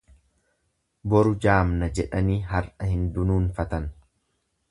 [1.13, 3.89] Boru jaamna jedhanii har'a hin dunuunfatan.